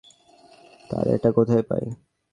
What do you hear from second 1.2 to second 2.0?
কোথায় পায়?